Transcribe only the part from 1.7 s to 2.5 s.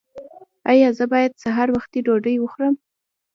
وختي ډوډۍ